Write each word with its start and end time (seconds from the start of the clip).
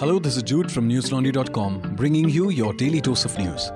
Hello, 0.00 0.18
this 0.20 0.36
is 0.36 0.44
Jude 0.44 0.70
from 0.70 0.88
newslaundry.com, 0.88 1.96
bringing 1.96 2.28
you 2.28 2.50
your 2.50 2.72
daily 2.72 3.00
dose 3.00 3.24
of 3.24 3.36
news. 3.36 3.72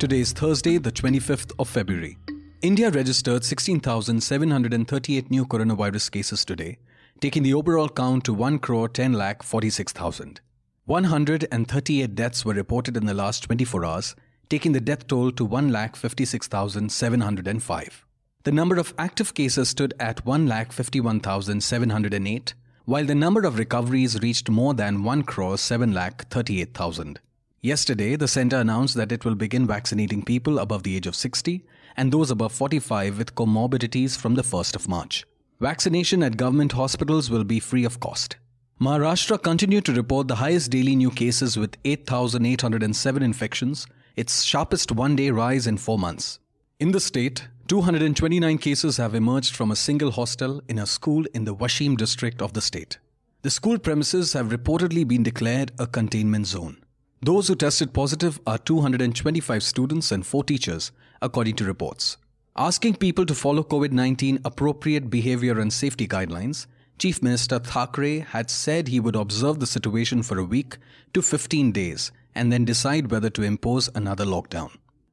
Today 0.00 0.18
is 0.18 0.32
Thursday, 0.32 0.78
the 0.78 0.90
25th 0.90 1.52
of 1.60 1.68
February. 1.68 2.18
India 2.60 2.90
registered 2.90 3.44
16,738 3.44 5.30
new 5.30 5.46
coronavirus 5.46 6.10
cases 6.10 6.44
today, 6.44 6.78
taking 7.20 7.44
the 7.44 7.54
overall 7.54 7.88
count 7.88 8.24
to 8.24 8.34
1 8.34 8.58
crore 8.58 8.88
10 8.88 9.12
lakh 9.12 9.44
46,000. 9.44 10.40
138 10.86 12.14
deaths 12.16 12.44
were 12.44 12.54
reported 12.54 12.96
in 12.96 13.06
the 13.06 13.14
last 13.14 13.44
24 13.44 13.84
hours, 13.84 14.16
taking 14.48 14.72
the 14.72 14.80
death 14.80 15.06
toll 15.06 15.30
to 15.30 15.44
1 15.44 15.70
lakh 15.70 15.94
56,705. 15.94 18.06
The 18.42 18.52
number 18.52 18.76
of 18.76 18.92
active 18.98 19.34
cases 19.34 19.68
stood 19.68 19.94
at 20.00 20.26
1 20.26 20.48
lakh 20.48 20.72
51,708, 20.72 22.54
while 22.90 23.04
the 23.04 23.14
number 23.14 23.44
of 23.44 23.56
recoveries 23.56 24.20
reached 24.20 24.50
more 24.50 24.74
than 24.74 25.04
1 25.04 25.22
crore 25.22 25.56
7 25.56 25.92
lakh 25.92 26.28
38,000. 26.28 27.20
Yesterday, 27.60 28.16
the 28.16 28.26
center 28.26 28.56
announced 28.56 28.96
that 28.96 29.12
it 29.12 29.24
will 29.24 29.36
begin 29.36 29.64
vaccinating 29.64 30.24
people 30.24 30.58
above 30.58 30.82
the 30.82 30.96
age 30.96 31.06
of 31.06 31.14
60 31.14 31.64
and 31.96 32.10
those 32.10 32.32
above 32.32 32.50
45 32.52 33.16
with 33.16 33.36
comorbidities 33.36 34.18
from 34.18 34.34
the 34.34 34.42
1st 34.42 34.74
of 34.74 34.88
March. 34.88 35.24
Vaccination 35.60 36.24
at 36.24 36.36
government 36.36 36.72
hospitals 36.72 37.30
will 37.30 37.44
be 37.44 37.60
free 37.60 37.84
of 37.84 38.00
cost. 38.00 38.38
Maharashtra 38.80 39.40
continued 39.40 39.84
to 39.84 39.94
report 39.94 40.26
the 40.26 40.42
highest 40.42 40.72
daily 40.72 40.96
new 40.96 41.12
cases 41.12 41.56
with 41.56 41.76
8,807 41.84 43.22
infections, 43.22 43.86
its 44.16 44.42
sharpest 44.42 44.90
one 44.90 45.14
day 45.14 45.30
rise 45.30 45.68
in 45.68 45.76
four 45.76 45.96
months. 45.96 46.40
In 46.80 46.90
the 46.90 46.98
state, 46.98 47.46
229 47.70 48.58
cases 48.58 48.96
have 48.96 49.14
emerged 49.14 49.54
from 49.54 49.70
a 49.70 49.76
single 49.76 50.10
hostel 50.10 50.60
in 50.68 50.76
a 50.80 50.84
school 50.84 51.24
in 51.32 51.44
the 51.44 51.54
Washim 51.54 51.96
district 51.96 52.42
of 52.42 52.52
the 52.52 52.60
state. 52.60 52.98
The 53.42 53.50
school 53.50 53.78
premises 53.78 54.32
have 54.32 54.48
reportedly 54.48 55.06
been 55.06 55.22
declared 55.22 55.70
a 55.78 55.86
containment 55.86 56.48
zone. 56.48 56.78
Those 57.22 57.46
who 57.46 57.54
tested 57.54 57.94
positive 57.94 58.40
are 58.44 58.58
225 58.58 59.62
students 59.62 60.10
and 60.10 60.26
4 60.26 60.42
teachers, 60.42 60.90
according 61.22 61.54
to 61.56 61.64
reports. 61.64 62.16
Asking 62.56 62.96
people 62.96 63.24
to 63.24 63.36
follow 63.36 63.62
COVID 63.62 63.92
19 63.92 64.40
appropriate 64.44 65.08
behavior 65.08 65.60
and 65.60 65.72
safety 65.72 66.08
guidelines, 66.08 66.66
Chief 66.98 67.22
Minister 67.22 67.60
Thackeray 67.60 68.18
had 68.18 68.50
said 68.50 68.88
he 68.88 68.98
would 68.98 69.14
observe 69.14 69.60
the 69.60 69.68
situation 69.68 70.24
for 70.24 70.40
a 70.40 70.50
week 70.58 70.76
to 71.14 71.22
15 71.22 71.70
days 71.70 72.10
and 72.34 72.52
then 72.52 72.64
decide 72.64 73.12
whether 73.12 73.30
to 73.30 73.44
impose 73.44 73.88
another 73.94 74.24
lockdown. 74.24 74.72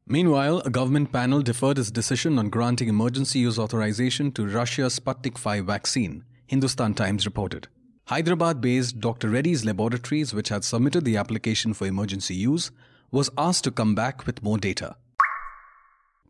Meanwhile, 0.09 0.61
a 0.63 0.69
government 0.69 1.11
panel 1.11 1.41
deferred 1.41 1.77
its 1.77 1.91
decision 1.91 2.39
on 2.39 2.49
granting 2.49 2.87
emergency 2.87 3.39
use 3.39 3.59
authorization 3.59 4.31
to 4.31 4.47
Russia's 4.47 4.97
Sputnik 4.97 5.37
V 5.37 5.59
vaccine, 5.59 6.23
Hindustan 6.45 6.93
Times 6.93 7.25
reported. 7.25 7.67
Hyderabad 8.05 8.61
based 8.61 9.01
Dr. 9.01 9.27
Reddy's 9.27 9.65
Laboratories, 9.65 10.33
which 10.33 10.47
had 10.47 10.63
submitted 10.63 11.03
the 11.03 11.17
application 11.17 11.73
for 11.73 11.85
emergency 11.85 12.35
use, 12.35 12.71
was 13.11 13.29
asked 13.37 13.65
to 13.65 13.71
come 13.71 13.95
back 13.95 14.25
with 14.25 14.41
more 14.41 14.57
data. 14.57 14.95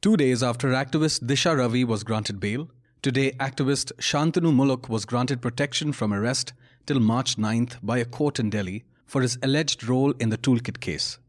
Two 0.02 0.18
days 0.18 0.42
after 0.42 0.70
activist 0.70 1.26
Disha 1.28 1.56
Ravi 1.56 1.84
was 1.84 2.04
granted 2.04 2.40
bail, 2.40 2.72
today 3.04 3.34
activist 3.34 3.92
Shantanu 4.00 4.52
Muluk 4.56 4.90
was 4.90 5.06
granted 5.06 5.40
protection 5.40 5.94
from 5.94 6.12
arrest 6.12 6.54
till 6.88 7.00
March 7.00 7.36
9th 7.36 7.78
by 7.84 8.00
a 8.00 8.06
court 8.06 8.40
in 8.40 8.50
Delhi 8.50 8.86
for 9.06 9.22
his 9.22 9.38
alleged 9.44 9.88
role 9.88 10.14
in 10.20 10.30
the 10.30 10.38
toolkit 10.40 10.80
case. 10.80 11.20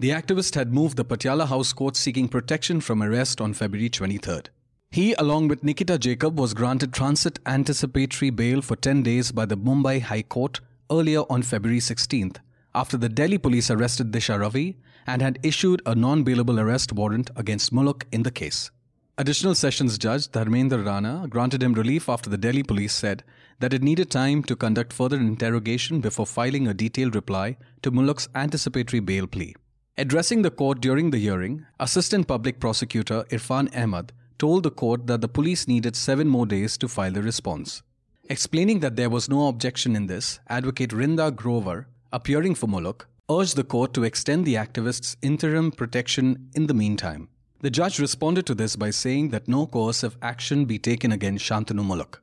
The 0.00 0.10
activist 0.10 0.54
had 0.54 0.72
moved 0.72 0.96
the 0.96 1.04
Patiala 1.04 1.48
House 1.48 1.72
Court 1.72 1.96
seeking 1.96 2.28
protection 2.28 2.80
from 2.80 3.02
arrest 3.02 3.40
on 3.40 3.52
February 3.52 3.90
23rd. 3.90 4.46
He, 4.92 5.12
along 5.14 5.48
with 5.48 5.64
Nikita 5.64 5.98
Jacob, 5.98 6.38
was 6.38 6.54
granted 6.54 6.92
transit 6.92 7.40
anticipatory 7.46 8.30
bail 8.30 8.62
for 8.62 8.76
10 8.76 9.02
days 9.02 9.32
by 9.32 9.44
the 9.44 9.56
Mumbai 9.56 10.00
High 10.00 10.22
Court 10.22 10.60
earlier 10.88 11.22
on 11.28 11.42
February 11.42 11.80
16th, 11.80 12.36
after 12.76 12.96
the 12.96 13.08
Delhi 13.08 13.38
police 13.38 13.72
arrested 13.72 14.12
Disha 14.12 14.38
Ravi 14.38 14.76
and 15.04 15.20
had 15.20 15.40
issued 15.42 15.82
a 15.84 15.96
non 15.96 16.24
bailable 16.24 16.60
arrest 16.60 16.92
warrant 16.92 17.32
against 17.34 17.74
Muluk 17.74 18.04
in 18.12 18.22
the 18.22 18.30
case. 18.30 18.70
Additional 19.18 19.56
Sessions 19.56 19.98
Judge 19.98 20.28
Dharmendra 20.28 20.86
Rana 20.86 21.26
granted 21.28 21.60
him 21.60 21.72
relief 21.72 22.08
after 22.08 22.30
the 22.30 22.38
Delhi 22.38 22.62
police 22.62 22.94
said 22.94 23.24
that 23.58 23.74
it 23.74 23.82
needed 23.82 24.12
time 24.12 24.44
to 24.44 24.54
conduct 24.54 24.92
further 24.92 25.16
interrogation 25.16 26.00
before 26.00 26.24
filing 26.24 26.68
a 26.68 26.72
detailed 26.72 27.16
reply 27.16 27.56
to 27.82 27.90
Muluk's 27.90 28.28
anticipatory 28.36 29.00
bail 29.00 29.26
plea. 29.26 29.56
Addressing 30.00 30.42
the 30.42 30.52
court 30.52 30.80
during 30.80 31.10
the 31.10 31.18
hearing, 31.18 31.66
Assistant 31.80 32.28
Public 32.28 32.60
Prosecutor 32.60 33.24
Irfan 33.32 33.68
Ahmad 33.76 34.12
told 34.38 34.62
the 34.62 34.70
court 34.70 35.08
that 35.08 35.20
the 35.20 35.26
police 35.26 35.66
needed 35.66 35.96
seven 35.96 36.28
more 36.28 36.46
days 36.46 36.78
to 36.78 36.86
file 36.86 37.10
the 37.10 37.20
response. 37.20 37.82
Explaining 38.30 38.78
that 38.78 38.94
there 38.94 39.10
was 39.10 39.28
no 39.28 39.48
objection 39.48 39.96
in 39.96 40.06
this, 40.06 40.38
Advocate 40.48 40.90
Vrinda 40.90 41.34
Grover, 41.34 41.88
appearing 42.12 42.54
for 42.54 42.68
Muluk, 42.68 43.06
urged 43.28 43.56
the 43.56 43.64
court 43.64 43.92
to 43.94 44.04
extend 44.04 44.44
the 44.44 44.54
activist's 44.54 45.16
interim 45.20 45.72
protection 45.72 46.48
in 46.54 46.68
the 46.68 46.74
meantime. 46.74 47.28
The 47.62 47.70
judge 47.70 47.98
responded 47.98 48.46
to 48.46 48.54
this 48.54 48.76
by 48.76 48.90
saying 48.90 49.30
that 49.30 49.48
no 49.48 49.66
coercive 49.66 50.16
action 50.22 50.64
be 50.64 50.78
taken 50.78 51.10
against 51.10 51.44
Shantanu 51.44 51.84
Muluk. 51.84 52.20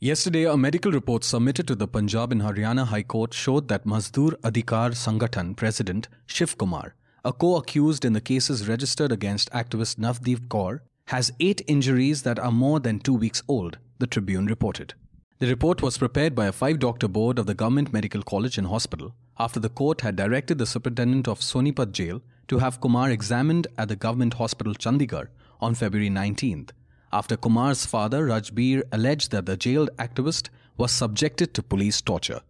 Yesterday, 0.00 0.44
a 0.44 0.56
medical 0.56 0.92
report 0.92 1.24
submitted 1.24 1.66
to 1.66 1.74
the 1.74 1.88
Punjab 1.88 2.30
and 2.30 2.40
Haryana 2.40 2.86
High 2.86 3.02
Court 3.02 3.34
showed 3.34 3.66
that 3.66 3.84
Mazdoor 3.84 4.30
Adhikar 4.42 4.92
Sangathan 4.94 5.56
president 5.56 6.06
Shiv 6.24 6.56
Kumar, 6.56 6.94
a 7.24 7.32
co-accused 7.32 8.04
in 8.04 8.12
the 8.12 8.20
cases 8.20 8.68
registered 8.68 9.10
against 9.10 9.50
activist 9.50 9.96
Navdeep 9.96 10.46
Kaur, 10.46 10.82
has 11.08 11.32
eight 11.40 11.62
injuries 11.66 12.22
that 12.22 12.38
are 12.38 12.52
more 12.52 12.78
than 12.78 13.00
two 13.00 13.12
weeks 13.12 13.42
old, 13.48 13.78
the 13.98 14.06
Tribune 14.06 14.46
reported. 14.46 14.94
The 15.40 15.48
report 15.48 15.82
was 15.82 15.98
prepared 15.98 16.32
by 16.36 16.46
a 16.46 16.52
five-doctor 16.52 17.08
board 17.08 17.36
of 17.40 17.46
the 17.46 17.54
Government 17.54 17.92
Medical 17.92 18.22
College 18.22 18.56
and 18.56 18.68
Hospital 18.68 19.16
after 19.36 19.58
the 19.58 19.68
court 19.68 20.02
had 20.02 20.14
directed 20.14 20.58
the 20.58 20.66
superintendent 20.66 21.26
of 21.26 21.40
Sonipat 21.40 21.90
Jail 21.90 22.22
to 22.46 22.58
have 22.60 22.80
Kumar 22.80 23.10
examined 23.10 23.66
at 23.76 23.88
the 23.88 23.96
Government 23.96 24.34
Hospital 24.34 24.74
Chandigarh 24.74 25.26
on 25.60 25.74
February 25.74 26.08
19th 26.08 26.70
after 27.12 27.36
Kumar's 27.36 27.86
father 27.86 28.26
Rajbir 28.26 28.82
alleged 28.92 29.30
that 29.30 29.46
the 29.46 29.56
jailed 29.56 29.90
activist 29.98 30.48
was 30.76 30.92
subjected 30.92 31.54
to 31.54 31.62
police 31.62 32.00
torture. 32.00 32.40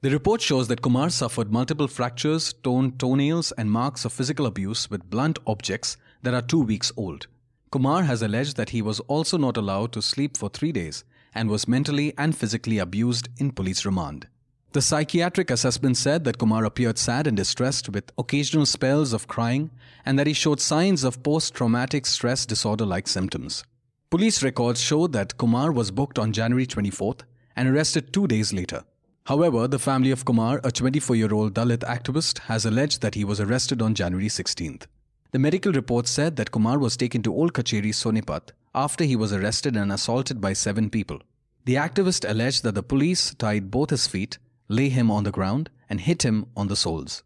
The 0.00 0.10
report 0.10 0.40
shows 0.40 0.68
that 0.68 0.82
Kumar 0.82 1.10
suffered 1.10 1.52
multiple 1.52 1.88
fractures, 1.88 2.52
torn 2.52 2.92
toenails, 2.98 3.52
and 3.52 3.70
marks 3.70 4.04
of 4.04 4.12
physical 4.12 4.46
abuse 4.46 4.88
with 4.88 5.10
blunt 5.10 5.38
objects 5.46 5.96
that 6.22 6.34
are 6.34 6.42
two 6.42 6.60
weeks 6.60 6.92
old. 6.96 7.26
Kumar 7.70 8.04
has 8.04 8.22
alleged 8.22 8.56
that 8.56 8.70
he 8.70 8.80
was 8.80 9.00
also 9.00 9.36
not 9.36 9.56
allowed 9.56 9.92
to 9.92 10.02
sleep 10.02 10.36
for 10.36 10.48
three 10.48 10.72
days 10.72 11.04
and 11.34 11.50
was 11.50 11.68
mentally 11.68 12.14
and 12.16 12.36
physically 12.36 12.78
abused 12.78 13.28
in 13.38 13.50
police 13.50 13.84
remand. 13.84 14.26
The 14.72 14.82
psychiatric 14.82 15.50
assessment 15.50 15.96
said 15.96 16.24
that 16.24 16.38
Kumar 16.38 16.64
appeared 16.64 16.98
sad 16.98 17.26
and 17.26 17.36
distressed 17.36 17.88
with 17.88 18.12
occasional 18.18 18.66
spells 18.66 19.12
of 19.12 19.26
crying 19.26 19.70
and 20.04 20.18
that 20.18 20.26
he 20.26 20.32
showed 20.32 20.60
signs 20.60 21.04
of 21.04 21.22
post 21.22 21.54
traumatic 21.54 22.06
stress 22.06 22.46
disorder 22.46 22.86
like 22.86 23.08
symptoms. 23.08 23.64
Police 24.10 24.42
records 24.42 24.80
show 24.80 25.06
that 25.08 25.36
Kumar 25.36 25.70
was 25.70 25.90
booked 25.90 26.18
on 26.18 26.32
January 26.32 26.66
24th 26.66 27.24
and 27.54 27.68
arrested 27.68 28.10
two 28.10 28.26
days 28.26 28.54
later. 28.54 28.82
However, 29.26 29.68
the 29.68 29.78
family 29.78 30.10
of 30.12 30.24
Kumar, 30.24 30.62
a 30.64 30.72
24 30.72 31.14
year 31.14 31.34
old 31.34 31.52
Dalit 31.52 31.80
activist, 31.80 32.38
has 32.38 32.64
alleged 32.64 33.02
that 33.02 33.16
he 33.16 33.22
was 33.22 33.38
arrested 33.38 33.82
on 33.82 33.94
January 33.94 34.28
16th. 34.28 34.86
The 35.32 35.38
medical 35.38 35.72
report 35.72 36.06
said 36.08 36.36
that 36.36 36.52
Kumar 36.52 36.78
was 36.78 36.96
taken 36.96 37.22
to 37.24 37.34
Old 37.34 37.52
Kacheri, 37.52 37.92
Sonipat, 37.92 38.52
after 38.74 39.04
he 39.04 39.14
was 39.14 39.34
arrested 39.34 39.76
and 39.76 39.92
assaulted 39.92 40.40
by 40.40 40.54
seven 40.54 40.88
people. 40.88 41.20
The 41.66 41.74
activist 41.74 42.26
alleged 42.26 42.62
that 42.62 42.76
the 42.76 42.82
police 42.82 43.34
tied 43.34 43.70
both 43.70 43.90
his 43.90 44.06
feet, 44.06 44.38
lay 44.68 44.88
him 44.88 45.10
on 45.10 45.24
the 45.24 45.30
ground, 45.30 45.68
and 45.90 46.00
hit 46.00 46.22
him 46.22 46.46
on 46.56 46.68
the 46.68 46.76
soles. 46.76 47.24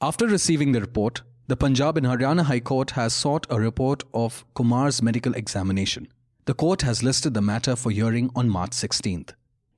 After 0.00 0.26
receiving 0.26 0.72
the 0.72 0.80
report, 0.80 1.22
the 1.46 1.56
Punjab 1.56 1.96
and 1.96 2.08
Haryana 2.08 2.42
High 2.42 2.58
Court 2.58 2.90
has 2.90 3.14
sought 3.14 3.46
a 3.50 3.60
report 3.60 4.02
of 4.12 4.44
Kumar's 4.56 5.00
medical 5.00 5.34
examination. 5.34 6.08
The 6.46 6.52
court 6.52 6.82
has 6.82 7.02
listed 7.02 7.32
the 7.32 7.40
matter 7.40 7.74
for 7.74 7.90
hearing 7.90 8.30
on 8.36 8.50
March 8.50 8.72
16th. 8.72 9.30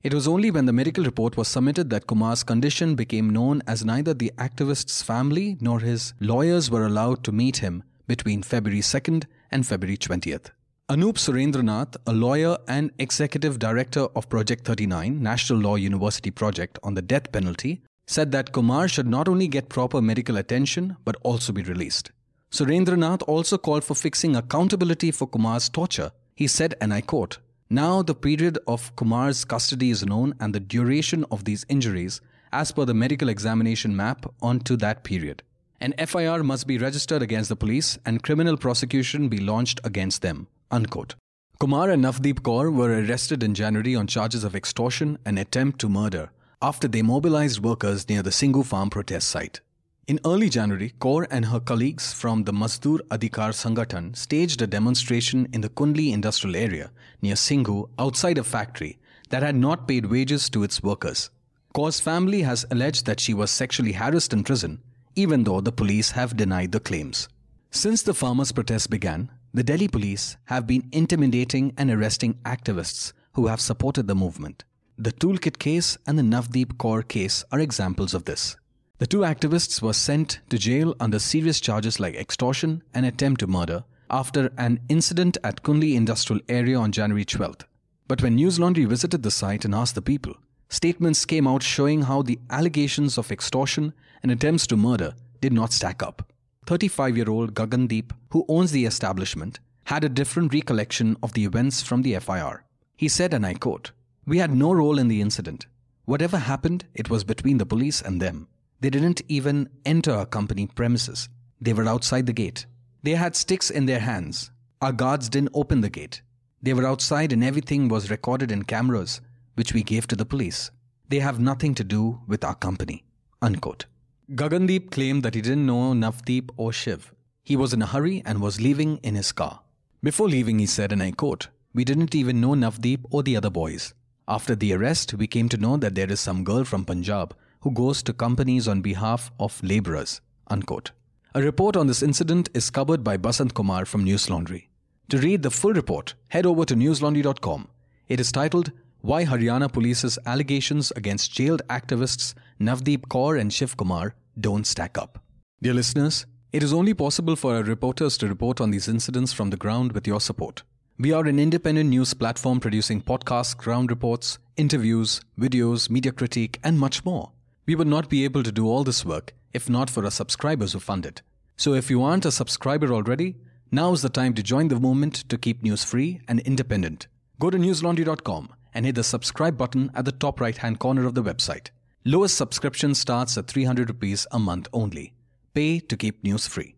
It 0.03 0.13
was 0.13 0.27
only 0.27 0.51
when 0.51 0.65
the 0.65 0.73
medical 0.73 1.05
report 1.05 1.37
was 1.37 1.47
submitted 1.47 1.89
that 1.91 2.07
Kumar's 2.07 2.43
condition 2.43 2.93
became 2.95 3.29
known 3.29 3.61
as 3.65 3.85
neither 3.85 4.13
the 4.13 4.33
activist's 4.37 5.01
family 5.01 5.57
nor 5.61 5.79
his 5.79 6.13
lawyers 6.19 6.69
were 6.69 6.85
allowed 6.85 7.23
to 7.23 7.31
meet 7.31 7.57
him 7.57 7.83
between 8.05 8.43
February 8.43 8.81
2nd 8.81 9.23
and 9.49 9.65
February 9.65 9.95
20th. 9.95 10.47
Anup 10.89 11.17
Surendranath, 11.17 11.95
a 12.05 12.11
lawyer 12.11 12.57
and 12.67 12.91
executive 12.99 13.59
director 13.59 14.07
of 14.13 14.27
Project 14.27 14.65
39, 14.65 15.23
National 15.23 15.59
Law 15.59 15.75
University 15.75 16.31
project 16.31 16.79
on 16.83 16.95
the 16.95 17.01
death 17.01 17.31
penalty, 17.31 17.81
said 18.07 18.33
that 18.33 18.51
Kumar 18.51 18.89
should 18.89 19.07
not 19.07 19.29
only 19.29 19.47
get 19.47 19.69
proper 19.69 20.01
medical 20.01 20.35
attention 20.35 20.97
but 21.05 21.15
also 21.23 21.53
be 21.53 21.63
released. 21.63 22.11
Surendranath 22.51 23.23
also 23.25 23.57
called 23.57 23.85
for 23.85 23.95
fixing 23.95 24.35
accountability 24.35 25.11
for 25.11 25.27
Kumar's 25.27 25.69
torture 25.69 26.11
he 26.37 26.45
said, 26.45 26.75
and 26.79 26.93
I 26.93 27.01
quote, 27.01 27.39
Now 27.67 28.03
the 28.03 28.13
period 28.13 28.59
of 28.67 28.95
Kumar's 28.95 29.43
custody 29.43 29.89
is 29.89 30.05
known 30.05 30.35
and 30.39 30.53
the 30.53 30.59
duration 30.59 31.25
of 31.31 31.45
these 31.45 31.65
injuries 31.67 32.21
as 32.53 32.71
per 32.71 32.85
the 32.85 32.93
medical 32.93 33.27
examination 33.27 33.95
map 33.95 34.31
onto 34.39 34.77
that 34.77 35.03
period. 35.03 35.41
An 35.81 35.95
FIR 35.97 36.43
must 36.43 36.67
be 36.67 36.77
registered 36.77 37.23
against 37.23 37.49
the 37.49 37.55
police 37.55 37.97
and 38.05 38.21
criminal 38.21 38.55
prosecution 38.55 39.29
be 39.29 39.39
launched 39.39 39.81
against 39.83 40.21
them. 40.21 40.45
Unquote. 40.69 41.15
Kumar 41.59 41.89
and 41.89 42.03
Navdeep 42.05 42.41
Kaur 42.41 42.71
were 42.71 43.01
arrested 43.01 43.41
in 43.41 43.55
January 43.55 43.95
on 43.95 44.05
charges 44.05 44.43
of 44.43 44.55
extortion 44.55 45.17
and 45.25 45.39
attempt 45.39 45.79
to 45.79 45.89
murder 45.89 46.29
after 46.61 46.87
they 46.87 47.01
mobilized 47.01 47.63
workers 47.63 48.07
near 48.09 48.21
the 48.21 48.29
Singhu 48.29 48.63
farm 48.63 48.91
protest 48.91 49.27
site. 49.27 49.61
In 50.07 50.21
early 50.23 50.47
January, 50.47 50.93
Kaur 51.01 51.27
and 51.29 51.43
her 51.47 51.59
colleagues 51.59 52.13
from 52.13 52.45
the 52.45 52.53
Mazdoor 52.53 52.99
Adhikar 53.09 53.51
Sangathan 53.51 54.15
staged 54.15 54.61
a 54.61 54.65
demonstration 54.65 55.49
in 55.51 55.59
the 55.59 55.67
Kundli 55.67 56.13
industrial 56.13 56.55
area 56.55 56.91
near 57.21 57.35
Singhu 57.35 57.89
outside 57.99 58.37
a 58.37 58.43
factory 58.45 58.99
that 59.31 59.43
had 59.43 59.57
not 59.57 59.85
paid 59.85 60.05
wages 60.05 60.49
to 60.51 60.63
its 60.63 60.81
workers. 60.81 61.29
Kaur's 61.75 61.99
family 61.99 62.43
has 62.43 62.65
alleged 62.71 63.05
that 63.05 63.19
she 63.19 63.33
was 63.33 63.51
sexually 63.51 63.91
harassed 63.91 64.31
in 64.31 64.45
prison, 64.45 64.81
even 65.15 65.43
though 65.43 65.59
the 65.59 65.73
police 65.73 66.11
have 66.11 66.37
denied 66.37 66.71
the 66.71 66.79
claims. 66.79 67.27
Since 67.71 68.03
the 68.03 68.13
farmers' 68.13 68.53
protests 68.53 68.87
began, 68.87 69.29
the 69.53 69.63
Delhi 69.63 69.89
police 69.89 70.37
have 70.45 70.65
been 70.65 70.87
intimidating 70.93 71.73
and 71.77 71.91
arresting 71.91 72.35
activists 72.45 73.11
who 73.33 73.47
have 73.47 73.59
supported 73.59 74.07
the 74.07 74.15
movement. 74.15 74.63
The 74.97 75.11
Toolkit 75.11 75.59
case 75.59 75.97
and 76.07 76.17
the 76.17 76.23
Navdeep 76.23 76.77
Kaur 76.77 77.05
case 77.05 77.43
are 77.51 77.59
examples 77.59 78.13
of 78.13 78.23
this. 78.23 78.55
The 78.99 79.05
two 79.05 79.19
activists 79.19 79.79
were 79.79 79.93
sent 79.93 80.39
to 80.49 80.57
jail 80.57 80.95
under 80.99 81.19
serious 81.19 81.61
charges 81.61 81.99
like 81.99 82.15
extortion 82.15 82.81
and 82.95 83.05
attempt 83.05 83.41
to 83.41 83.47
murder 83.47 83.83
after 84.09 84.51
an 84.57 84.79
incident 84.89 85.37
at 85.43 85.61
Kundli 85.61 85.93
Industrial 85.93 86.41
Area 86.49 86.79
on 86.79 86.91
January 86.91 87.23
12th. 87.23 87.61
But 88.07 88.23
when 88.23 88.35
News 88.35 88.59
Laundry 88.59 88.85
visited 88.85 89.21
the 89.21 89.29
site 89.29 89.65
and 89.65 89.75
asked 89.75 89.93
the 89.93 90.01
people, 90.01 90.33
statements 90.69 91.25
came 91.25 91.47
out 91.47 91.61
showing 91.61 92.01
how 92.01 92.23
the 92.23 92.39
allegations 92.49 93.19
of 93.19 93.31
extortion 93.31 93.93
and 94.23 94.31
attempts 94.31 94.65
to 94.67 94.75
murder 94.75 95.13
did 95.41 95.53
not 95.53 95.73
stack 95.73 96.01
up. 96.01 96.33
35 96.65 97.17
year 97.17 97.29
old 97.29 97.53
Gagandeep, 97.53 98.13
who 98.31 98.45
owns 98.49 98.71
the 98.71 98.85
establishment, 98.85 99.59
had 99.83 100.03
a 100.03 100.09
different 100.09 100.55
recollection 100.55 101.15
of 101.21 101.33
the 101.33 101.45
events 101.45 101.83
from 101.83 102.01
the 102.01 102.17
FIR. 102.17 102.63
He 102.95 103.09
said, 103.09 103.35
and 103.35 103.45
I 103.45 103.53
quote, 103.53 103.91
We 104.25 104.39
had 104.39 104.55
no 104.55 104.73
role 104.73 104.97
in 104.97 105.07
the 105.07 105.21
incident. 105.21 105.67
Whatever 106.05 106.39
happened, 106.39 106.85
it 106.95 107.11
was 107.11 107.23
between 107.23 107.59
the 107.59 107.65
police 107.65 108.01
and 108.01 108.19
them. 108.19 108.47
They 108.79 108.89
didn't 108.89 109.21
even 109.27 109.69
enter 109.85 110.11
our 110.11 110.25
company 110.25 110.67
premises. 110.67 111.29
They 111.59 111.73
were 111.73 111.87
outside 111.87 112.27
the 112.27 112.33
gate. 112.33 112.65
They 113.01 113.15
had 113.15 113.35
sticks 113.35 113.71
in 113.71 113.87
their 113.87 113.99
hands. 113.99 114.51
Our 114.81 114.91
guards 114.91 115.29
didn't 115.29 115.55
open 115.55 115.81
the 115.81 115.89
gate. 115.89 116.21
They 116.61 116.73
were 116.73 116.85
outside 116.85 117.33
and 117.33 117.43
everything 117.43 117.87
was 117.87 118.11
recorded 118.11 118.51
in 118.51 118.63
cameras, 118.63 119.21
which 119.55 119.73
we 119.73 119.81
gave 119.81 120.05
to 120.07 120.15
the 120.15 120.25
police. 120.25 120.69
They 121.09 121.19
have 121.19 121.39
nothing 121.39 121.73
to 121.75 121.83
do 121.83 122.21
with 122.27 122.43
our 122.43 122.53
company. 122.53 123.03
Unquote. 123.41 123.85
Gagandeep 124.31 124.91
claimed 124.91 125.23
that 125.23 125.35
he 125.35 125.41
didn't 125.41 125.65
know 125.65 125.93
Navdeep 125.93 126.51
or 126.57 126.71
Shiv. 126.71 127.13
He 127.43 127.55
was 127.55 127.73
in 127.73 127.81
a 127.81 127.87
hurry 127.87 128.21
and 128.25 128.41
was 128.41 128.61
leaving 128.61 128.97
in 128.97 129.15
his 129.15 129.31
car. 129.31 129.61
Before 130.03 130.27
leaving, 130.27 130.59
he 130.59 130.65
said, 130.65 130.91
and 130.91 131.01
I 131.01 131.11
quote, 131.11 131.47
We 131.73 131.85
didn't 131.85 132.13
even 132.13 132.41
know 132.41 132.53
Navdeep 132.53 133.05
or 133.09 133.23
the 133.23 133.37
other 133.37 133.49
boys. 133.49 133.93
After 134.27 134.53
the 134.53 134.73
arrest, 134.73 135.13
we 135.13 135.25
came 135.25 135.47
to 135.49 135.57
know 135.57 135.77
that 135.77 135.95
there 135.95 136.11
is 136.11 136.19
some 136.19 136.43
girl 136.43 136.65
from 136.65 136.85
Punjab 136.85 137.33
who 137.61 137.71
goes 137.71 138.03
to 138.03 138.13
companies 138.13 138.67
on 138.67 138.81
behalf 138.81 139.31
of 139.39 139.61
labourers. 139.63 140.21
Unquote. 140.47 140.91
A 141.35 141.41
report 141.41 141.75
on 141.75 141.87
this 141.87 142.01
incident 142.01 142.49
is 142.53 142.69
covered 142.69 143.03
by 143.03 143.17
Basant 143.17 143.53
Kumar 143.53 143.85
from 143.85 144.03
News 144.03 144.29
Laundry. 144.29 144.69
To 145.09 145.17
read 145.17 145.43
the 145.43 145.51
full 145.51 145.73
report, 145.73 146.15
head 146.29 146.45
over 146.45 146.65
to 146.65 146.75
newslaundry.com. 146.75 147.67
It 148.07 148.19
is 148.19 148.31
titled 148.31 148.71
Why 149.01 149.25
Haryana 149.25 149.71
Police's 149.71 150.17
Allegations 150.25 150.91
Against 150.95 151.31
Jailed 151.31 151.61
Activists 151.69 152.33
Navdeep 152.59 153.07
Kaur 153.07 153.39
and 153.39 153.53
Shiv 153.53 153.77
Kumar 153.77 154.15
Don't 154.39 154.65
Stack 154.65 154.97
Up. 154.97 155.19
Dear 155.61 155.73
listeners, 155.73 156.25
it 156.51 156.63
is 156.63 156.73
only 156.73 156.93
possible 156.93 157.35
for 157.35 157.55
our 157.55 157.63
reporters 157.63 158.17
to 158.17 158.27
report 158.27 158.59
on 158.59 158.71
these 158.71 158.87
incidents 158.87 159.33
from 159.33 159.49
the 159.49 159.57
ground 159.57 159.91
with 159.91 160.07
your 160.07 160.19
support. 160.19 160.63
We 160.97 161.11
are 161.11 161.25
an 161.25 161.37
independent 161.37 161.89
news 161.91 162.13
platform 162.13 162.59
producing 162.59 163.01
podcasts, 163.01 163.55
ground 163.55 163.91
reports, 163.91 164.39
interviews, 164.55 165.21
videos, 165.39 165.89
media 165.89 166.11
critique, 166.11 166.59
and 166.63 166.79
much 166.79 167.05
more. 167.05 167.31
We 167.67 167.75
would 167.75 167.87
not 167.87 168.09
be 168.09 168.23
able 168.23 168.43
to 168.43 168.51
do 168.51 168.67
all 168.67 168.83
this 168.83 169.05
work 169.05 169.33
if 169.53 169.69
not 169.69 169.89
for 169.89 170.05
our 170.05 170.11
subscribers 170.11 170.73
who 170.73 170.79
fund 170.79 171.05
it. 171.05 171.21
So 171.57 171.73
if 171.73 171.89
you 171.89 172.03
aren't 172.03 172.25
a 172.25 172.31
subscriber 172.31 172.93
already, 172.93 173.35
now 173.71 173.91
is 173.91 174.01
the 174.01 174.09
time 174.09 174.33
to 174.35 174.43
join 174.43 174.69
the 174.69 174.79
movement 174.79 175.15
to 175.29 175.37
keep 175.37 175.63
news 175.63 175.83
free 175.83 176.21
and 176.27 176.39
independent. 176.41 177.07
Go 177.39 177.49
to 177.49 177.57
newslaundry.com 177.57 178.53
and 178.73 178.85
hit 178.85 178.95
the 178.95 179.03
subscribe 179.03 179.57
button 179.57 179.91
at 179.93 180.05
the 180.05 180.11
top 180.11 180.39
right 180.39 180.57
hand 180.57 180.79
corner 180.79 181.05
of 181.05 181.15
the 181.15 181.23
website. 181.23 181.69
Lowest 182.05 182.37
subscription 182.37 182.95
starts 182.95 183.37
at 183.37 183.47
300 183.47 183.89
rupees 183.89 184.27
a 184.31 184.39
month 184.39 184.67
only. 184.71 185.13
Pay 185.53 185.79
to 185.79 185.97
keep 185.97 186.23
news 186.23 186.47
free. 186.47 186.75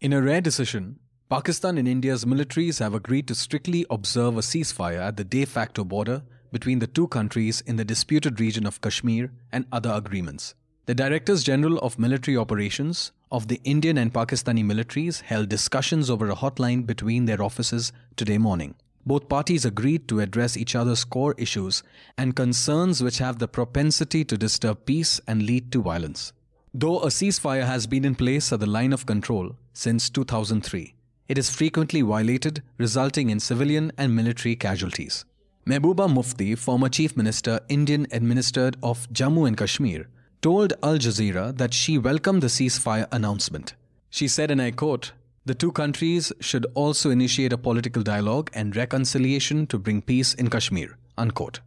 In 0.00 0.12
a 0.12 0.22
rare 0.22 0.40
decision, 0.40 0.98
Pakistan 1.28 1.76
and 1.76 1.88
India's 1.88 2.24
militaries 2.24 2.78
have 2.78 2.94
agreed 2.94 3.28
to 3.28 3.34
strictly 3.34 3.84
observe 3.90 4.38
a 4.38 4.40
ceasefire 4.40 5.00
at 5.00 5.16
the 5.16 5.24
de 5.24 5.44
facto 5.44 5.84
border 5.84 6.22
between 6.52 6.78
the 6.78 6.86
two 6.86 7.08
countries 7.08 7.60
in 7.62 7.76
the 7.76 7.84
disputed 7.84 8.38
region 8.38 8.66
of 8.66 8.80
Kashmir 8.80 9.32
and 9.50 9.66
other 9.72 9.90
agreements. 9.90 10.54
The 10.86 10.94
Directors 10.94 11.42
General 11.42 11.78
of 11.78 11.98
Military 11.98 12.36
Operations 12.36 13.12
of 13.30 13.48
the 13.48 13.60
Indian 13.64 13.96
and 13.98 14.12
Pakistani 14.12 14.64
militaries 14.64 15.22
held 15.22 15.48
discussions 15.48 16.10
over 16.10 16.28
a 16.28 16.36
hotline 16.36 16.86
between 16.86 17.24
their 17.24 17.42
offices 17.42 17.92
today 18.16 18.36
morning. 18.36 18.74
Both 19.06 19.28
parties 19.28 19.64
agreed 19.64 20.06
to 20.08 20.20
address 20.20 20.56
each 20.56 20.76
other's 20.76 21.04
core 21.04 21.34
issues 21.38 21.82
and 22.16 22.36
concerns 22.36 23.02
which 23.02 23.18
have 23.18 23.38
the 23.38 23.48
propensity 23.48 24.24
to 24.24 24.38
disturb 24.38 24.84
peace 24.84 25.20
and 25.26 25.42
lead 25.42 25.72
to 25.72 25.82
violence. 25.82 26.32
Though 26.74 27.00
a 27.00 27.06
ceasefire 27.06 27.66
has 27.66 27.86
been 27.86 28.04
in 28.04 28.14
place 28.14 28.52
at 28.52 28.60
the 28.60 28.66
line 28.66 28.92
of 28.92 29.06
control 29.06 29.56
since 29.72 30.08
2003, 30.10 30.94
it 31.28 31.38
is 31.38 31.54
frequently 31.54 32.02
violated, 32.02 32.62
resulting 32.78 33.30
in 33.30 33.40
civilian 33.40 33.92
and 33.96 34.14
military 34.14 34.56
casualties. 34.56 35.24
Mehbooba 35.64 36.12
Mufti, 36.12 36.56
former 36.56 36.88
Chief 36.88 37.16
Minister, 37.16 37.60
Indian 37.68 38.08
administered 38.10 38.76
of 38.82 39.08
Jammu 39.12 39.46
and 39.46 39.56
Kashmir, 39.56 40.08
told 40.40 40.72
Al 40.82 40.98
Jazeera 40.98 41.56
that 41.56 41.72
she 41.72 41.98
welcomed 41.98 42.42
the 42.42 42.48
ceasefire 42.48 43.06
announcement. 43.12 43.74
She 44.10 44.26
said, 44.26 44.50
and 44.50 44.60
I 44.60 44.72
quote, 44.72 45.12
the 45.44 45.54
two 45.54 45.70
countries 45.70 46.32
should 46.40 46.66
also 46.74 47.10
initiate 47.10 47.52
a 47.52 47.58
political 47.58 48.02
dialogue 48.02 48.50
and 48.52 48.74
reconciliation 48.74 49.68
to 49.68 49.78
bring 49.78 50.02
peace 50.02 50.34
in 50.34 50.50
Kashmir. 50.50 50.98
Unquote. 51.16 51.60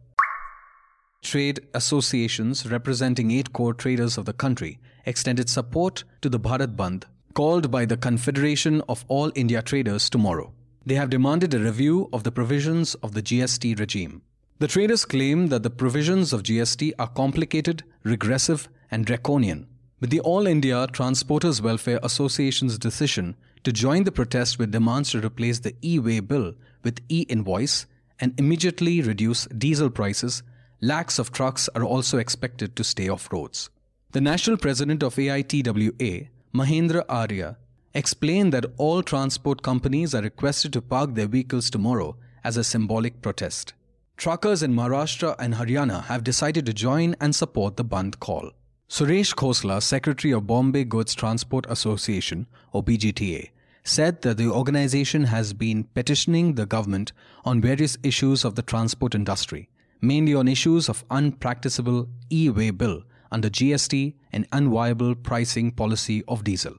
Trade 1.22 1.60
associations 1.72 2.70
representing 2.70 3.30
eight 3.30 3.54
core 3.54 3.72
traders 3.72 4.18
of 4.18 4.26
the 4.26 4.34
country 4.34 4.78
extended 5.06 5.48
support 5.48 6.04
to 6.20 6.28
the 6.28 6.38
Bharat 6.38 6.76
Bandh 6.76 7.04
called 7.32 7.70
by 7.70 7.86
the 7.86 7.96
Confederation 7.96 8.82
of 8.90 9.06
All 9.08 9.32
India 9.34 9.62
Traders 9.62 10.10
tomorrow. 10.10 10.52
They 10.86 10.94
have 10.94 11.10
demanded 11.10 11.52
a 11.52 11.58
review 11.58 12.08
of 12.12 12.22
the 12.22 12.30
provisions 12.30 12.94
of 13.02 13.12
the 13.12 13.20
GST 13.20 13.76
regime. 13.80 14.22
The 14.60 14.68
traders 14.68 15.04
claim 15.04 15.48
that 15.48 15.64
the 15.64 15.68
provisions 15.68 16.32
of 16.32 16.44
GST 16.44 16.92
are 16.96 17.08
complicated, 17.08 17.82
regressive, 18.04 18.68
and 18.88 19.04
draconian. 19.04 19.66
With 19.98 20.10
the 20.10 20.20
All 20.20 20.46
India 20.46 20.86
Transporters 20.86 21.60
Welfare 21.60 21.98
Association's 22.04 22.78
decision 22.78 23.34
to 23.64 23.72
join 23.72 24.04
the 24.04 24.12
protest 24.12 24.60
with 24.60 24.70
demands 24.70 25.10
to 25.10 25.20
replace 25.20 25.58
the 25.58 25.74
e 25.82 25.98
way 25.98 26.20
bill 26.20 26.54
with 26.84 27.00
e 27.08 27.26
invoice 27.28 27.86
and 28.20 28.38
immediately 28.38 29.02
reduce 29.02 29.46
diesel 29.46 29.90
prices, 29.90 30.44
lakhs 30.80 31.18
of 31.18 31.32
trucks 31.32 31.68
are 31.74 31.82
also 31.82 32.18
expected 32.18 32.76
to 32.76 32.84
stay 32.84 33.08
off 33.08 33.32
roads. 33.32 33.70
The 34.12 34.20
national 34.20 34.58
president 34.58 35.02
of 35.02 35.16
AITWA, 35.16 36.28
Mahendra 36.54 37.04
Arya, 37.08 37.56
explained 37.96 38.52
that 38.52 38.66
all 38.76 39.02
transport 39.02 39.62
companies 39.62 40.14
are 40.14 40.20
requested 40.20 40.72
to 40.74 40.82
park 40.82 41.14
their 41.14 41.26
vehicles 41.26 41.70
tomorrow 41.70 42.14
as 42.44 42.58
a 42.58 42.62
symbolic 42.62 43.22
protest. 43.22 43.72
Truckers 44.18 44.62
in 44.62 44.74
Maharashtra 44.74 45.34
and 45.38 45.54
Haryana 45.54 46.04
have 46.04 46.22
decided 46.22 46.66
to 46.66 46.74
join 46.74 47.16
and 47.20 47.34
support 47.34 47.76
the 47.76 47.84
Bandh 47.84 48.20
call. 48.20 48.50
Suresh 48.88 49.34
Khosla, 49.34 49.82
Secretary 49.82 50.32
of 50.32 50.46
Bombay 50.46 50.84
Goods 50.84 51.14
Transport 51.14 51.66
Association, 51.70 52.46
or 52.72 52.84
BGTA, 52.84 53.48
said 53.82 54.20
that 54.22 54.36
the 54.36 54.48
organization 54.50 55.24
has 55.24 55.54
been 55.54 55.84
petitioning 55.84 56.54
the 56.54 56.66
government 56.66 57.12
on 57.44 57.62
various 57.62 57.96
issues 58.02 58.44
of 58.44 58.56
the 58.56 58.62
transport 58.62 59.14
industry, 59.14 59.70
mainly 60.02 60.34
on 60.34 60.48
issues 60.48 60.90
of 60.90 61.04
unpracticable 61.10 62.08
e-way 62.30 62.70
bill 62.70 63.02
under 63.32 63.48
GST 63.48 64.14
and 64.32 64.50
unviable 64.50 65.14
pricing 65.22 65.70
policy 65.70 66.22
of 66.28 66.44
diesel. 66.44 66.76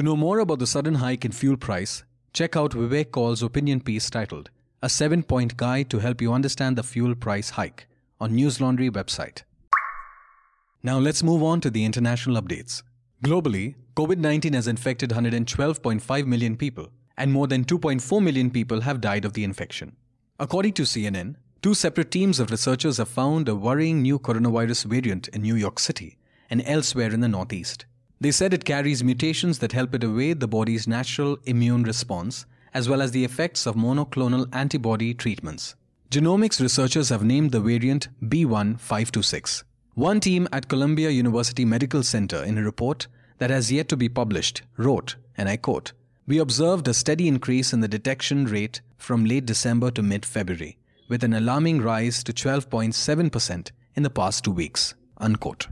To 0.00 0.04
know 0.04 0.16
more 0.16 0.38
about 0.38 0.60
the 0.60 0.66
sudden 0.66 0.94
hike 0.94 1.26
in 1.26 1.32
fuel 1.32 1.58
price, 1.58 2.04
check 2.32 2.56
out 2.56 2.70
Vivek 2.70 3.10
Kaul's 3.10 3.42
opinion 3.42 3.82
piece 3.82 4.08
titled 4.08 4.48
A 4.82 4.86
7-point 4.86 5.58
guide 5.58 5.90
to 5.90 5.98
help 5.98 6.22
you 6.22 6.32
understand 6.32 6.76
the 6.76 6.82
fuel 6.82 7.14
price 7.14 7.50
hike 7.50 7.86
on 8.18 8.34
News 8.34 8.62
Laundry 8.62 8.88
website. 8.88 9.42
Now 10.82 10.98
let's 10.98 11.22
move 11.22 11.42
on 11.42 11.60
to 11.60 11.68
the 11.68 11.84
international 11.84 12.40
updates. 12.40 12.82
Globally, 13.22 13.74
COVID-19 13.94 14.54
has 14.54 14.66
infected 14.68 15.10
112.5 15.10 16.26
million 16.26 16.56
people 16.56 16.88
and 17.18 17.30
more 17.30 17.46
than 17.46 17.66
2.4 17.66 18.22
million 18.22 18.50
people 18.50 18.80
have 18.80 19.02
died 19.02 19.26
of 19.26 19.34
the 19.34 19.44
infection. 19.44 19.96
According 20.38 20.72
to 20.72 20.84
CNN, 20.84 21.34
two 21.60 21.74
separate 21.74 22.10
teams 22.10 22.40
of 22.40 22.50
researchers 22.50 22.96
have 22.96 23.10
found 23.10 23.50
a 23.50 23.54
worrying 23.54 24.00
new 24.00 24.18
coronavirus 24.18 24.86
variant 24.86 25.28
in 25.28 25.42
New 25.42 25.56
York 25.56 25.78
City 25.78 26.16
and 26.48 26.62
elsewhere 26.64 27.12
in 27.12 27.20
the 27.20 27.28
Northeast. 27.28 27.84
They 28.20 28.30
said 28.30 28.52
it 28.52 28.66
carries 28.66 29.02
mutations 29.02 29.60
that 29.60 29.72
help 29.72 29.94
it 29.94 30.04
evade 30.04 30.40
the 30.40 30.48
body's 30.48 30.86
natural 30.86 31.38
immune 31.46 31.84
response 31.84 32.44
as 32.74 32.88
well 32.88 33.02
as 33.02 33.12
the 33.12 33.24
effects 33.24 33.66
of 33.66 33.74
monoclonal 33.74 34.48
antibody 34.52 35.14
treatments. 35.14 35.74
Genomics 36.10 36.60
researchers 36.60 37.08
have 37.08 37.24
named 37.24 37.52
the 37.52 37.60
variant 37.60 38.08
B1526. 38.22 39.64
One 39.94 40.20
team 40.20 40.48
at 40.52 40.68
Columbia 40.68 41.10
University 41.10 41.64
Medical 41.64 42.02
Center, 42.02 42.42
in 42.42 42.58
a 42.58 42.62
report 42.62 43.06
that 43.38 43.50
has 43.50 43.72
yet 43.72 43.88
to 43.88 43.96
be 43.96 44.08
published, 44.08 44.62
wrote, 44.76 45.16
and 45.36 45.48
I 45.48 45.56
quote, 45.56 45.92
We 46.26 46.38
observed 46.38 46.88
a 46.88 46.94
steady 46.94 47.28
increase 47.28 47.72
in 47.72 47.80
the 47.80 47.88
detection 47.88 48.44
rate 48.46 48.80
from 48.96 49.24
late 49.24 49.46
December 49.46 49.90
to 49.92 50.02
mid 50.02 50.24
February, 50.24 50.78
with 51.08 51.24
an 51.24 51.34
alarming 51.34 51.80
rise 51.80 52.22
to 52.24 52.32
12.7% 52.32 53.70
in 53.94 54.02
the 54.02 54.10
past 54.10 54.44
two 54.44 54.52
weeks. 54.52 54.94
Unquote. 55.18 55.68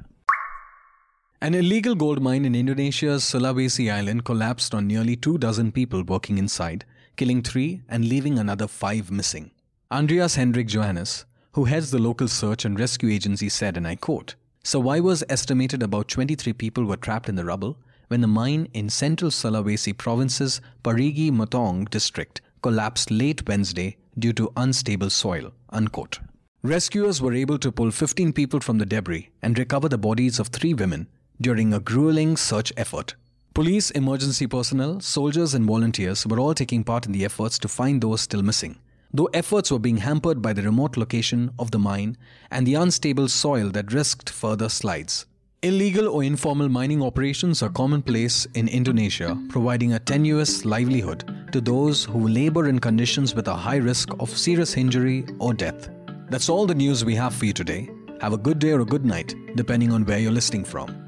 An 1.41 1.55
illegal 1.55 1.95
gold 1.95 2.21
mine 2.21 2.45
in 2.45 2.57
Indonesia's 2.57 3.23
Sulawesi 3.23 3.93
island 3.93 4.25
collapsed 4.25 4.75
on 4.75 4.89
nearly 4.89 5.15
two 5.15 5.39
dozen 5.39 5.71
people 5.71 6.03
working 6.03 6.37
inside, 6.37 6.85
killing 7.17 7.43
three 7.43 7.81
and 7.89 8.05
leaving 8.05 8.41
another 8.41 8.67
five 8.67 9.13
missing. 9.13 9.53
Andreas 9.93 10.35
Hendrik 10.35 10.67
Johannes, 10.67 11.27
who 11.53 11.67
heads 11.67 11.93
the 11.93 12.01
local 12.01 12.27
search 12.27 12.65
and 12.65 12.79
rescue 12.79 13.09
agency, 13.11 13.49
said, 13.49 13.77
and 13.77 13.87
I 13.87 13.95
quote, 13.95 14.35
Survivors 14.65 15.23
estimated 15.29 15.81
about 15.81 16.09
23 16.09 16.55
people 16.55 16.85
were 16.85 16.97
trapped 16.97 17.29
in 17.29 17.37
the 17.37 17.45
rubble 17.45 17.79
when 18.09 18.21
the 18.21 18.27
mine 18.27 18.67
in 18.73 18.89
central 18.89 19.31
Sulawesi 19.31 19.97
province's 19.97 20.61
Parigi 20.83 21.31
Moutong 21.31 21.89
district 21.89 22.41
collapsed 22.65 23.13
late 23.13 23.47
Wednesday 23.49 23.97
due 24.19 24.33
to 24.33 24.53
unstable 24.57 25.09
soil. 25.09 25.53
Unquote. 25.71 26.19
Rescuers 26.65 27.23
were 27.23 27.33
able 27.33 27.59
to 27.59 27.71
pull 27.71 27.93
15 27.93 28.33
people 28.33 28.59
from 28.59 28.79
the 28.79 28.87
debris 28.87 29.31
and 29.41 29.57
recover 29.57 29.89
the 29.89 29.97
bodies 29.97 30.41
of 30.41 30.49
three 30.49 30.75
women 30.75 31.07
during 31.41 31.73
a 31.73 31.81
grueling 31.81 32.37
search 32.37 32.73
effort. 32.77 33.15
Police, 33.55 33.91
emergency 33.91 34.47
personnel, 34.47 35.01
soldiers, 35.01 35.55
and 35.55 35.65
volunteers 35.65 36.27
were 36.27 36.39
all 36.39 36.55
taking 36.55 36.85
part 36.85 37.07
in 37.07 37.13
the 37.13 37.25
efforts 37.25 37.59
to 37.59 37.69
find 37.69 38.01
those 38.01 38.21
still 38.21 38.43
missing, 38.43 38.79
though 39.13 39.29
efforts 39.35 39.71
were 39.71 39.79
being 39.79 39.97
hampered 39.97 40.41
by 40.41 40.53
the 40.53 40.63
remote 40.63 40.97
location 40.97 41.51
of 41.59 41.71
the 41.71 41.79
mine 41.79 42.17
and 42.51 42.67
the 42.67 42.75
unstable 42.75 43.29
soil 43.29 43.69
that 43.71 43.93
risked 43.93 44.31
further 44.31 44.69
slides. 44.69 45.27
Illegal 45.63 46.07
or 46.07 46.23
informal 46.23 46.69
mining 46.69 47.03
operations 47.03 47.65
are 47.65 47.69
commonplace 47.71 48.47
in 48.55 48.69
Indonesia, 48.69 49.37
providing 49.49 49.95
a 49.95 49.99
tenuous 49.99 50.65
livelihood 50.65 51.49
to 51.51 51.61
those 51.61 52.05
who 52.05 52.29
labor 52.29 52.69
in 52.69 52.79
conditions 52.79 53.35
with 53.35 53.49
a 53.49 53.57
high 53.57 53.79
risk 53.79 54.11
of 54.21 54.31
serious 54.31 54.77
injury 54.77 55.27
or 55.41 55.53
death. 55.53 55.91
That's 56.31 56.49
all 56.49 56.65
the 56.65 56.77
news 56.77 57.05
we 57.05 57.17
have 57.17 57.35
for 57.35 57.47
you 57.47 57.53
today. 57.53 57.91
Have 58.21 58.35
a 58.35 58.39
good 58.39 58.61
day 58.61 58.71
or 58.71 58.83
a 58.83 58.85
good 58.85 59.05
night, 59.05 59.35
depending 59.57 59.91
on 59.91 60.05
where 60.05 60.19
you're 60.21 60.31
listening 60.31 60.65
from. 60.65 61.08